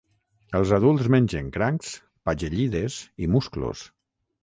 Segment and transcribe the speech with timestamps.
[0.59, 1.93] Els adults mengen crancs,
[2.31, 3.89] pagellides i musclos.